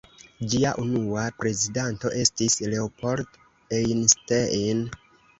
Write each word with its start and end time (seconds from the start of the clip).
Ĝia 0.51 0.69
unua 0.83 1.25
prezidanto 1.41 2.11
estis 2.21 2.57
Leopold 2.71 3.37
Einstein. 3.81 4.81